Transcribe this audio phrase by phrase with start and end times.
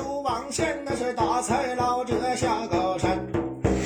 [0.00, 3.18] 竹网线，那是大财捞这下高山；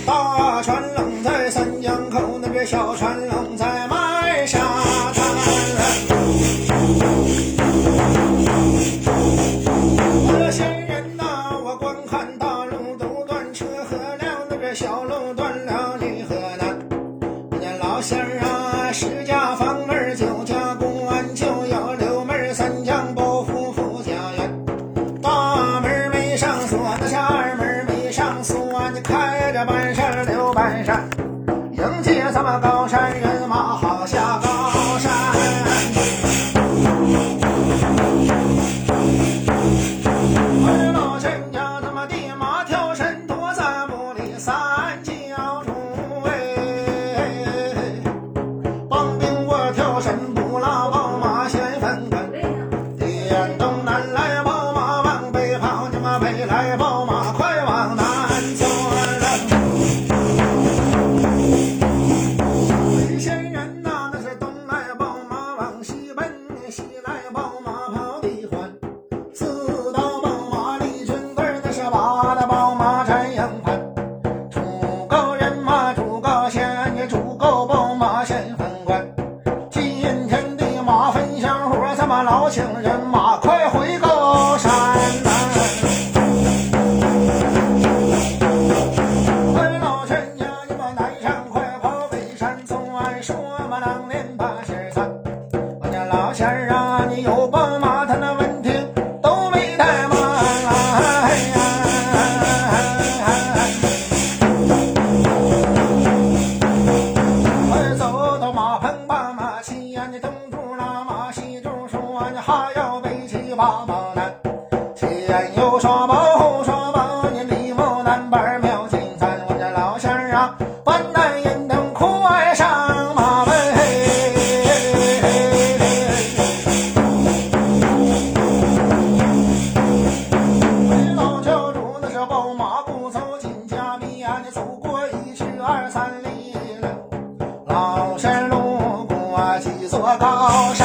[0.06, 3.33] 大船拢在三江口，那边小船。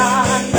[0.00, 0.06] 山
[0.54, 0.58] 哎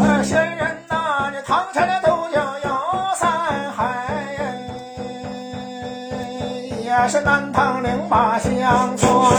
[0.00, 2.70] 哎仙人呐你唐朝的都叫有
[3.14, 3.28] 山
[3.76, 3.80] 海
[6.82, 9.30] 也是南唐名马相伯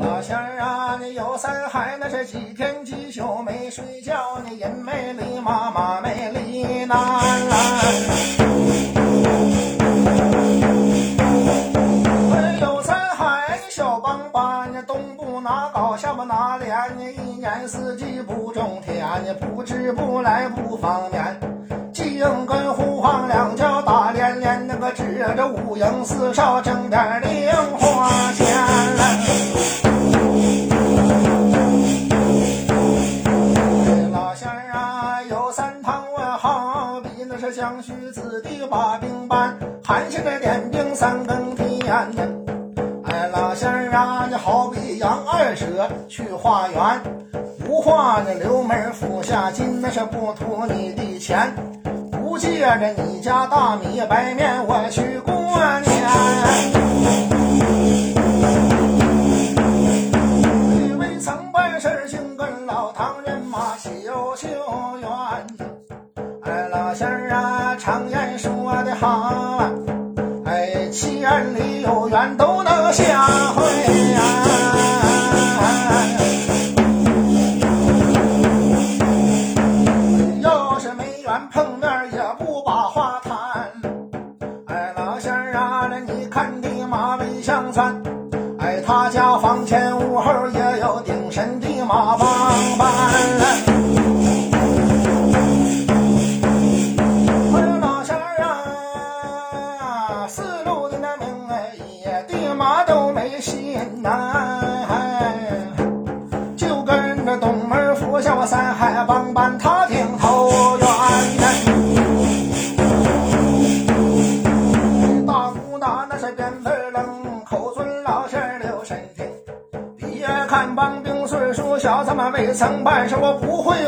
[0.00, 1.52] 老仙儿啊你游山
[2.10, 7.22] 是几天几宿没睡觉你人没礼马没礼貌
[19.34, 21.38] 不知不来，不方便，
[21.92, 24.66] 紧跟胡黄两脚打连连。
[24.66, 28.46] 那个指着五营四少挣点零花钱。
[33.86, 41.66] 哎，老乡啊，有三堂啊，好比那是将须子弟把兵搬，还是这点兵三更天。
[43.04, 47.21] 哎，老乡啊，你好比杨二蛇去化缘。
[47.82, 51.52] 话着刘门府下金，那是不图你的钱，
[52.12, 55.32] 不借着你家大米白面我去过
[55.80, 55.92] 年。
[60.78, 64.48] 因为曾办事情跟老唐人马喜有秀
[65.00, 65.10] 缘，
[66.44, 68.48] 哎，老仙儿啊，常言说
[68.84, 69.58] 的好，
[70.44, 73.06] 哎，千里有缘都能相
[73.54, 73.62] 会、
[74.14, 74.31] 啊。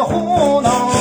[0.04, 0.93] 胡闹。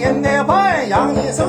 [0.00, 1.44] 人的伴羊杨一醉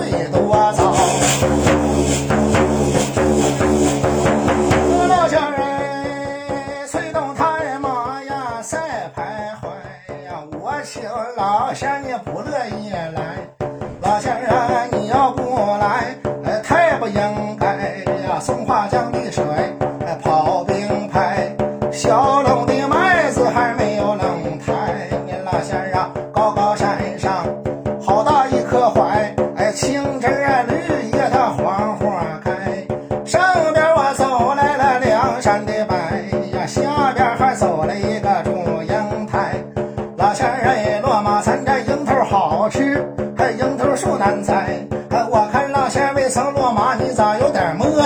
[46.73, 47.97] 妈，你咋有点磨不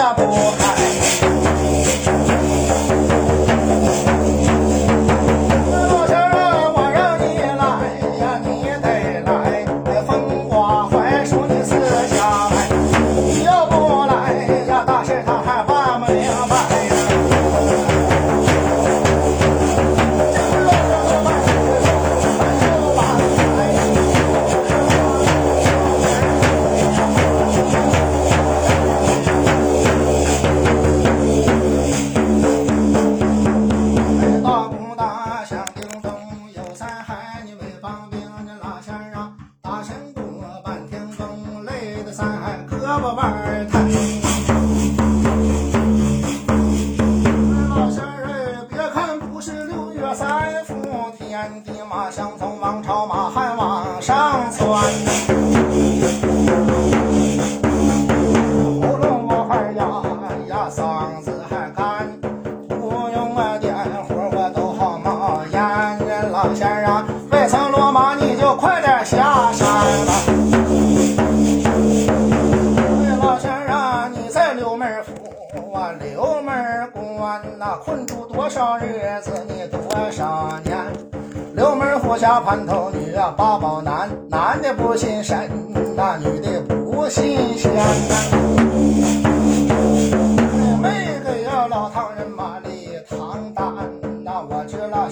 [0.58, 0.85] 开？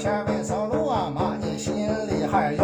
[0.04, 1.74] 仙为走路啊，妈你心
[2.10, 2.62] 里还冤。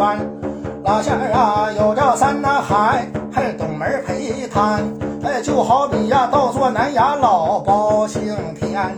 [0.84, 4.84] 老仙儿啊，有这三呐海，还东门陪摊。
[5.24, 8.94] 哎，就好比呀、倒做南崖老包青天。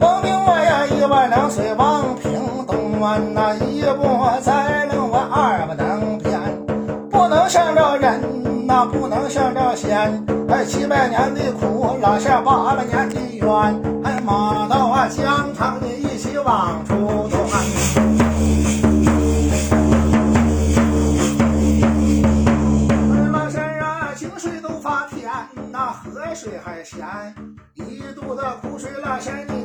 [0.00, 6.40] 王明我呀，一碗凉水望平东湾呐、一不栽能我二不能偏，
[7.10, 10.24] 不能向着人呐、不能向着仙。
[10.48, 17.11] 哎，七百年的苦，老仙八百年的冤，哎，马到啊，疆场你一起往出。
[27.74, 29.61] 一肚子苦水，落下你。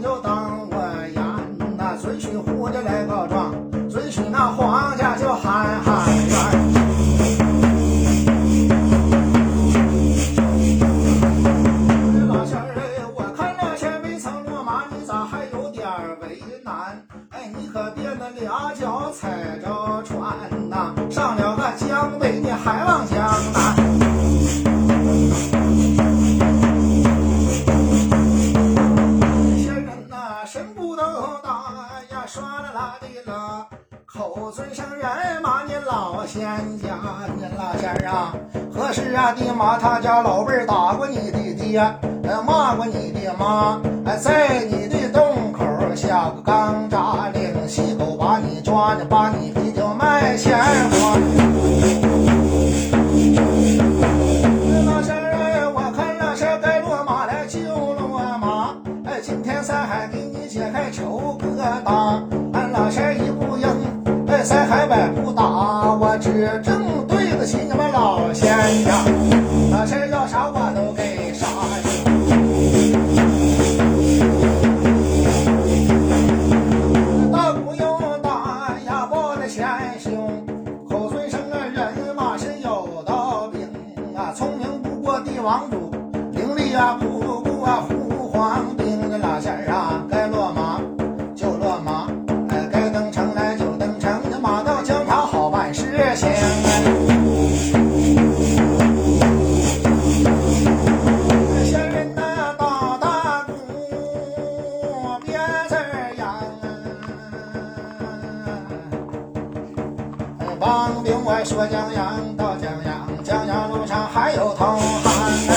[111.48, 115.12] 说江阳到江阳，江阳路上还有同行。
[115.48, 115.56] 哎，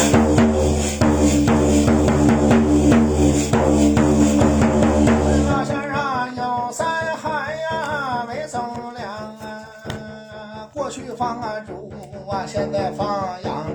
[5.04, 6.84] 哥哥身上有灾
[7.20, 8.60] 害呀，没走
[8.96, 9.04] 量。
[9.10, 11.90] 啊，过去放啊，猪
[12.30, 13.08] 啊，现在放
[13.42, 13.66] 羊，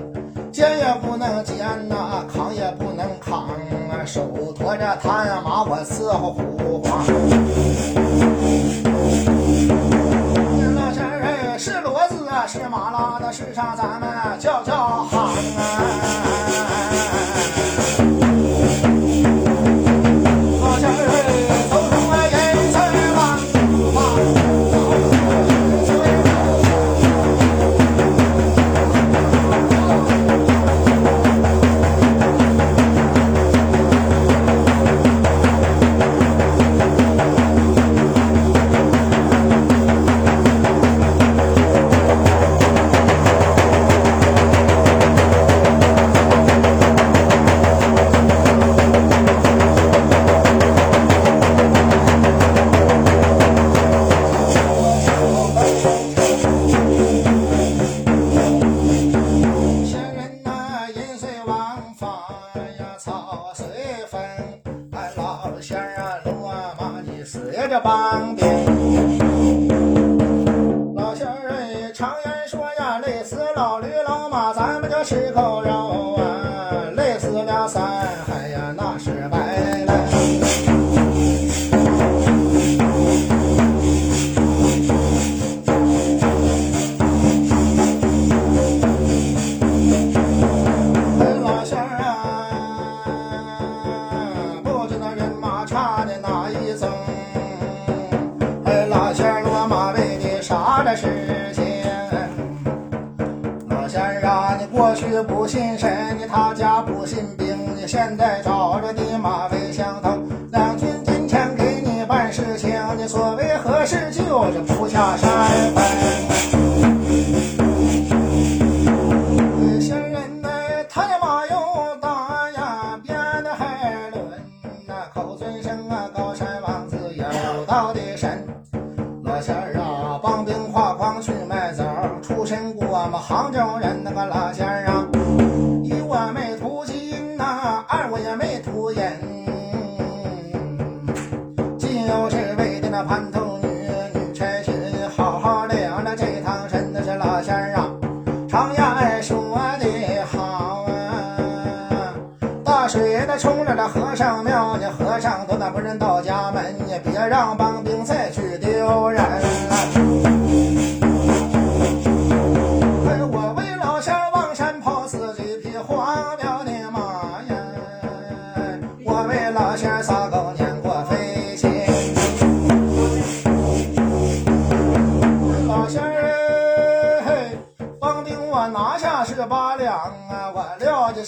[0.50, 3.42] 肩也不能肩呐，扛也不能扛
[3.90, 6.55] 啊，手托着炭呀，马火伺候。
[75.36, 75.75] ahora.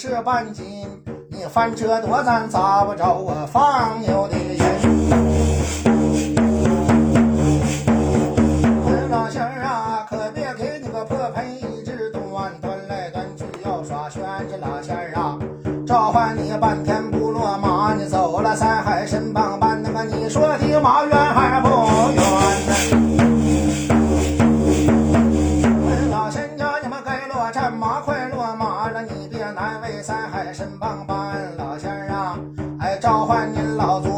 [0.01, 0.87] 是半斤，
[1.29, 3.15] 你翻车多咱咋不着？
[3.15, 4.58] 我放牛的。
[33.55, 34.18] 您老坐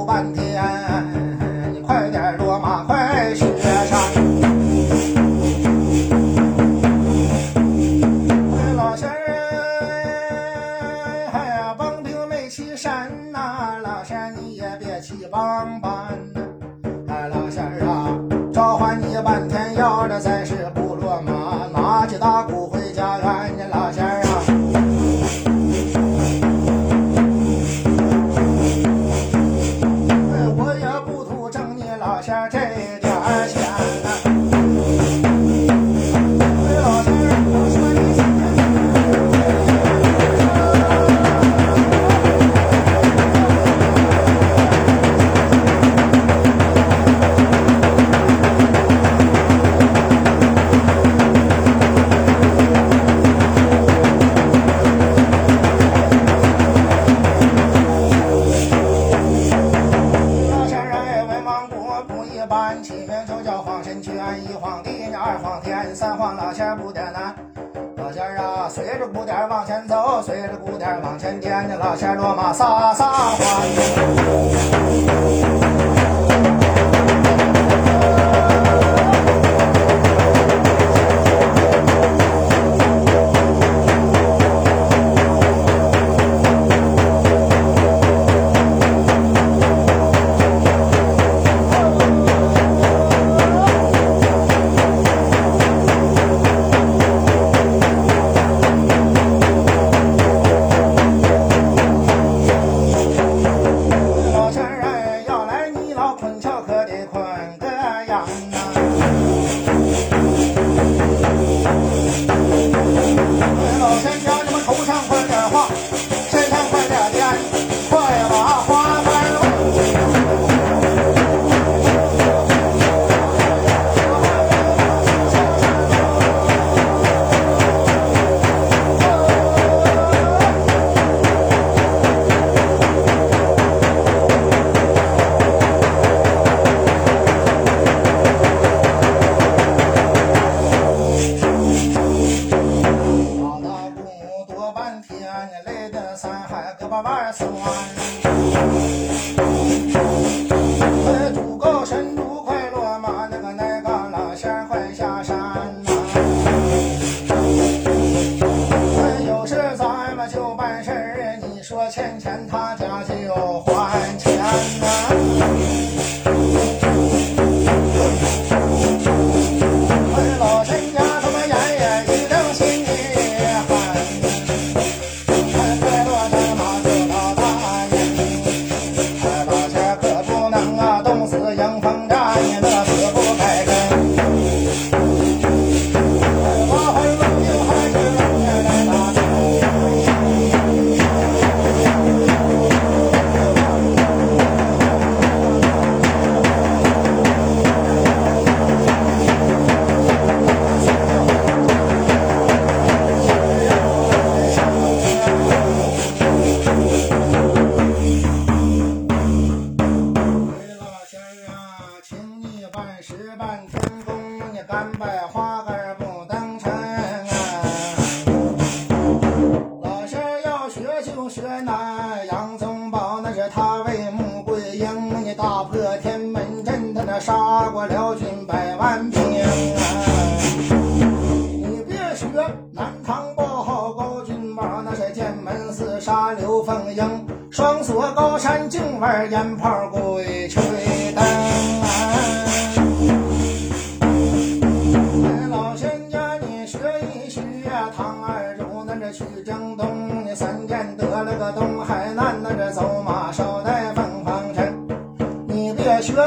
[145.64, 148.29] 来的山海，胳膊腕酸。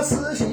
[0.04, 0.53] 死心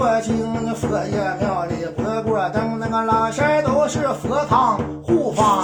[0.00, 5.59] 听过经，佛爷庙里佛过灯，那个老仙儿都是佛堂护法。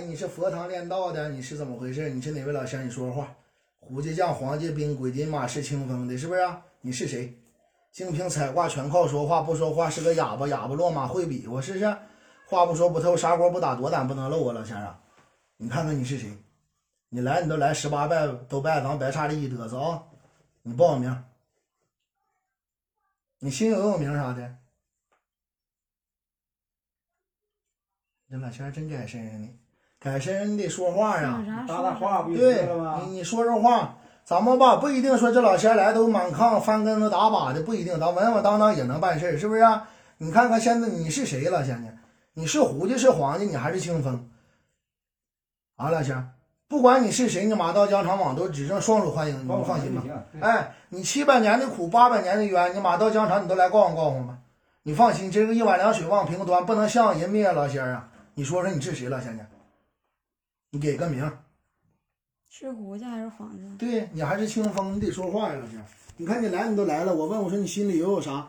[0.00, 1.28] 你是佛堂练道的？
[1.30, 2.10] 你是怎么回事？
[2.10, 2.84] 你是哪位老仙儿？
[2.84, 3.34] 你说说话。
[3.80, 6.64] 胡家将、黄家兵、鬼金马是清风的，是不是、啊？
[6.80, 7.38] 你是谁？
[7.92, 11.96] 净凭彩卦全靠说话，不说话是个哑巴，哑巴落马会比划，是不是？
[12.46, 15.00] 话不说不透，砂锅不打，多胆不能漏啊，老仙儿啊！
[15.56, 16.30] 你看看你是谁？
[17.08, 20.04] 你来你都来十八拜都拜，咱白差这一嘚瑟啊！
[20.62, 21.24] 你报个名，
[23.38, 24.56] 你姓有有名啥的？
[28.28, 29.48] 这老仙儿真改身呢，
[30.04, 33.00] 改身你得说话呀、啥搭搭话不就对得了吗？
[33.06, 39.88] 你，你说说话，咱们吧不一定说这老仙儿来都满炕翻跟头打把的，不一定，咱稳稳当当也能办事儿，是不是、啊？
[40.18, 41.64] 你看看现在你是谁了？
[41.64, 41.96] 现在
[42.34, 44.28] 你是胡家是黄家，你还是清风？
[45.76, 46.28] 啊，老仙儿，
[46.68, 50.02] 不管你是谁，你马到疆场网都指正双手欢迎，你帮我放心吧。
[50.42, 54.36] 哎，你七百年的苦，八百年的冤，你马到疆场你都来告诉告诉吧。
[54.82, 58.08] 你放心，这个一碗凉水望平端，不能向人灭老仙儿啊！
[58.34, 59.46] 你说说你是谁了，仙家？
[60.74, 61.38] 你给个名儿。
[62.48, 63.62] 是胡家还是黄家？
[63.78, 65.78] 对你还是清风，你得说话呀，老师。
[66.16, 68.48] 你看你来，你都来了，我问我说你心里又有啥？